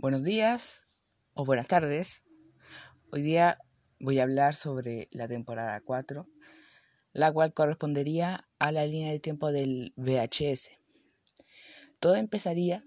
[0.00, 0.86] Buenos días
[1.34, 2.22] o buenas tardes.
[3.10, 3.58] Hoy día
[3.98, 6.24] voy a hablar sobre la temporada 4,
[7.14, 10.70] la cual correspondería a la línea de tiempo del VHS.
[11.98, 12.84] Todo empezaría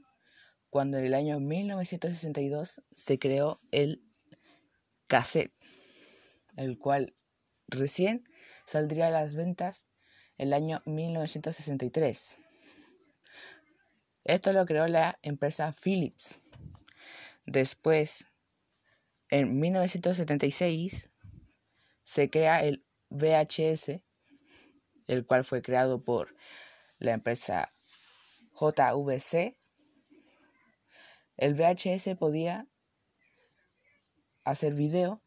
[0.70, 4.02] cuando en el año 1962 se creó el
[5.08, 5.52] cassette,
[6.56, 7.14] el cual
[7.68, 8.24] recién
[8.66, 9.84] saldría a las ventas
[10.38, 12.38] el año 1963.
[14.24, 16.40] Esto lo creó la empresa Philips.
[17.52, 18.28] Después,
[19.28, 21.10] en 1976,
[22.06, 24.06] se crea el VHS,
[25.08, 26.34] el cual fue creado por
[26.98, 27.74] la empresa
[28.54, 29.58] JVC.
[31.36, 32.70] El VHS podía
[34.46, 35.22] hacer video,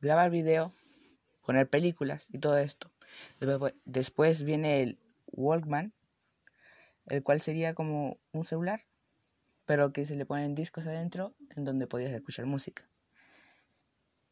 [0.00, 0.74] grabar video,
[1.46, 2.90] poner películas y todo esto.
[3.84, 5.94] Después viene el Walkman,
[7.06, 8.84] el cual sería como un celular,
[9.66, 12.88] pero que se le ponen discos adentro en donde podías escuchar música.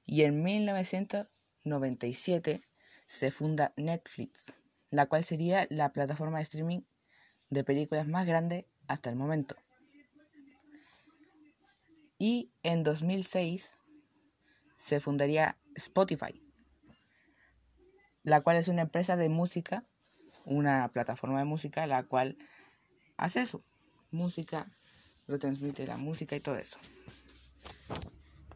[0.05, 2.63] Y en 1997
[3.07, 4.53] se funda Netflix,
[4.91, 6.81] la cual sería la plataforma de streaming
[7.49, 9.57] de películas más grande hasta el momento.
[12.19, 13.79] Y en 2006
[14.77, 16.43] se fundaría Spotify,
[18.23, 19.85] la cual es una empresa de música,
[20.45, 22.37] una plataforma de música, la cual
[23.17, 23.63] hace eso,
[24.11, 24.71] música,
[25.31, 26.79] retransmite la música y todo eso.